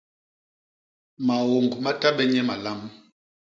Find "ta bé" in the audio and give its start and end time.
1.99-2.23